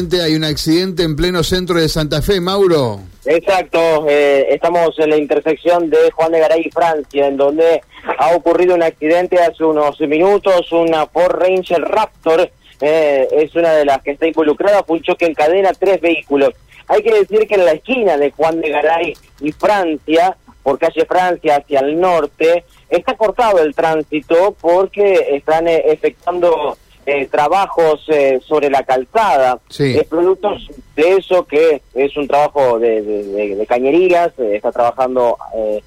[0.00, 3.00] Hay un accidente en pleno centro de Santa Fe, Mauro.
[3.26, 7.82] Exacto, eh, estamos en la intersección de Juan de Garay y Francia, en donde
[8.18, 12.50] ha ocurrido un accidente hace unos minutos, una Ford Ranger Raptor
[12.80, 16.54] eh, es una de las que está involucrada, fue un choque en cadena, tres vehículos.
[16.88, 21.04] Hay que decir que en la esquina de Juan de Garay y Francia, por calle
[21.04, 28.40] Francia hacia el norte, está cortado el tránsito porque están eh, efectuando eh, trabajos eh,
[28.46, 29.96] sobre la calzada, Sí.
[29.98, 34.70] es productos de eso que es un trabajo de, de- de- de cañerías, eh, está
[34.70, 35.82] trabajando, eh,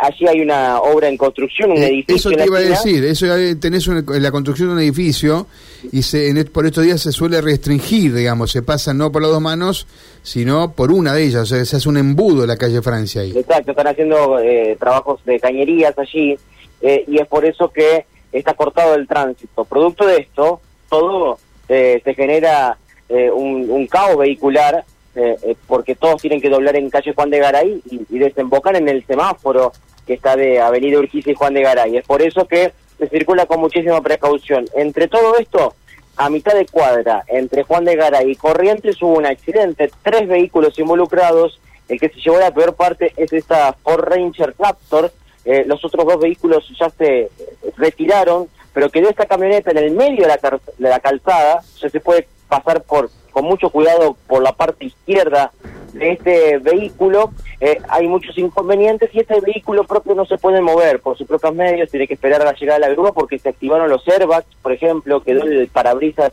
[0.00, 2.30] allí hay una obra en construcción, un Eh, edificio.
[2.30, 3.26] eso te iba a decir, eso
[3.60, 5.46] tenés una- la construcción de un edificio
[5.92, 9.30] y se, en, por estos días se suele restringir, digamos, se pasa no por las
[9.30, 9.86] dos manos,
[10.22, 13.20] sino por una de ellas, o sea, se hace un embudo en la calle Francia
[13.22, 13.32] ahí.
[13.36, 16.36] Exacto, están haciendo eh, trabajos de cañerías allí
[16.82, 18.04] y es por eso que
[18.38, 19.64] está cortado el tránsito.
[19.64, 22.78] Producto de esto, todo eh, se genera
[23.08, 27.38] eh, un, caos vehicular eh, eh, porque todos tienen que doblar en calle Juan de
[27.38, 29.72] Garay y, y desembocar en el semáforo
[30.06, 31.96] que está de Avenida Urquiza y Juan de Garay.
[31.96, 34.66] Es por eso que se circula con muchísima precaución.
[34.74, 35.74] Entre todo esto,
[36.16, 40.78] a mitad de cuadra, entre Juan de Garay y Corrientes, hubo un accidente, tres vehículos
[40.78, 45.12] involucrados, el que se llevó la peor parte es esta Ford Ranger Raptor,
[45.46, 47.30] eh, los otros dos vehículos ya se eh,
[47.76, 52.00] retiraron, pero quedó esta camioneta en el medio de la, de la calzada, ya se
[52.00, 55.52] puede pasar por con mucho cuidado por la parte izquierda
[55.92, 61.00] de este vehículo, eh, hay muchos inconvenientes y este vehículo propio no se puede mover
[61.00, 63.50] por sus propios medios, tiene que esperar a la llegada de la grúa porque se
[63.50, 66.32] activaron los airbags, por ejemplo, quedó el parabrisas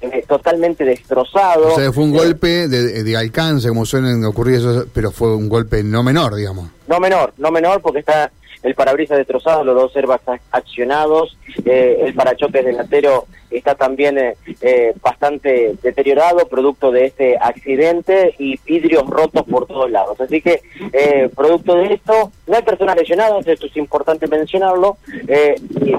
[0.00, 1.74] eh, totalmente destrozado.
[1.74, 5.48] O sea, fue un golpe de, de alcance, como suelen ocurrir esos, pero fue un
[5.48, 6.68] golpe no menor, digamos.
[6.86, 8.30] No menor, no menor porque está
[8.64, 14.94] el parabrisas destrozado, los dos ac- accionados, eh, el parachoques delantero está también eh, eh,
[15.00, 20.20] bastante deteriorado, producto de este accidente y vidrios rotos por todos lados.
[20.20, 20.60] Así que,
[20.92, 24.96] eh, producto de esto, no hay personas lesionadas, esto es importante mencionarlo,
[25.28, 25.92] eh, y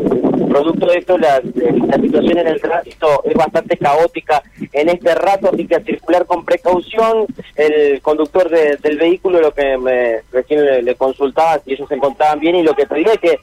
[0.50, 1.42] producto de esto la,
[1.88, 4.42] la situación en el tránsito es bastante caótica
[4.76, 7.26] en este rato, así que a circular con precaución,
[7.56, 12.40] el conductor de- del vehículo lo que me recién le, consultaba si ellos se encontraban
[12.40, 13.40] bien y lo que pedía es que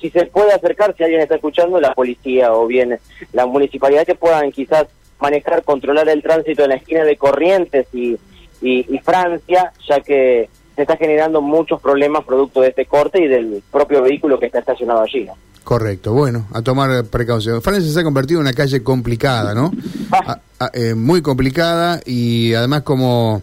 [0.00, 2.98] si, se puede acercar, si alguien está escuchando, la policía o bien
[3.32, 4.86] la municipalidad que puedan quizás
[5.20, 8.18] manejar, controlar el tránsito en la esquina de Corrientes y,
[8.60, 13.62] y, Francia, ya que se está generando muchos problemas producto de este corte y del
[13.70, 15.28] propio vehículo que está estacionado allí.
[15.64, 17.62] Correcto, bueno, a tomar precaución.
[17.62, 19.72] Francia se ha convertido en una calle complicada, ¿no?
[20.10, 23.42] A- a- eh, muy complicada y además como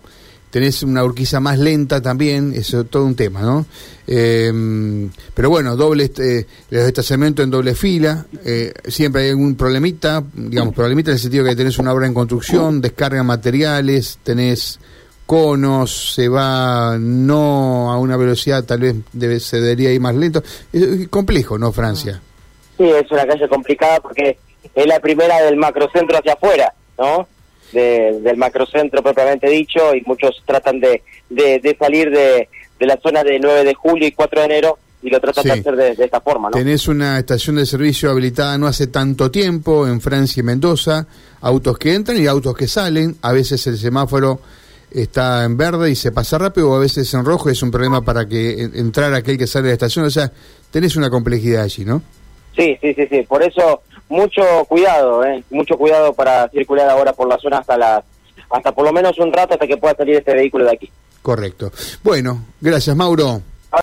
[0.51, 3.65] tenés una urquiza más lenta también, eso es todo un tema, ¿no?
[4.07, 4.51] Eh,
[5.33, 10.73] pero bueno, doble este, los estacionamientos en doble fila, eh, siempre hay algún problemita, digamos,
[10.73, 14.79] problemita en el sentido que tenés una obra en construcción, descarga materiales, tenés
[15.33, 20.41] conos, se va no a una velocidad, tal vez debe, se debería ir más lento.
[20.73, 22.19] Es, complejo, ¿no, Francia?
[22.75, 24.39] Sí, es una calle complicada porque
[24.73, 27.27] es la primera del macrocentro hacia afuera, ¿no?
[27.71, 32.97] De- del macrocentro propiamente dicho, y muchos tratan de, de, de salir de, de la
[32.99, 35.49] zona de 9 de julio y 4 de enero y lo tratan Sí.
[35.51, 36.57] de hacer de, de esta forma, ¿no?
[36.57, 41.05] Tenés una estación de servicio habilitada no hace tanto tiempo en Francia y Mendoza,
[41.41, 44.39] autos que entran y autos que salen, a veces el semáforo
[44.91, 48.01] está en verde y se pasa rápido, o a veces en rojo, es un problema
[48.01, 50.31] para que en- entrar aquel que sale de la estación, o sea,
[50.71, 52.01] tenés una complejidad allí, ¿no?
[52.55, 53.21] Sí, sí, sí, sí.
[53.27, 55.43] Por eso, mucho cuidado, ¿eh?
[55.51, 58.03] Mucho cuidado para circular ahora por la zona hasta las
[58.51, 60.89] hasta por lo menos un rato hasta que pueda salir este vehículo de aquí.
[61.21, 61.71] Correcto.
[62.03, 63.43] Bueno, gracias Mauro.